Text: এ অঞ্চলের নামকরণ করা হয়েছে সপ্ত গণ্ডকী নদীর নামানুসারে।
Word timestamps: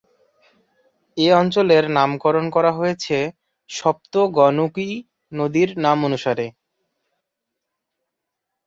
এ 1.17 1.27
অঞ্চলের 1.33 1.83
নামকরণ 1.97 2.45
করা 2.55 2.71
হয়েছে 2.71 3.17
সপ্ত 3.69 4.13
গণ্ডকী 4.37 4.89
নদীর 5.31 5.69
নামানুসারে। 5.83 6.47